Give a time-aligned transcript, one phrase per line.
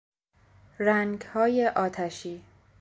[0.79, 2.41] رنگهای آتشی